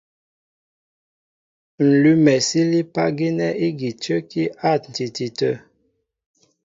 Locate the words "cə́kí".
4.03-4.43